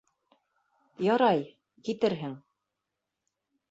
[1.09, 1.45] Ярай,
[1.91, 2.37] китерһең.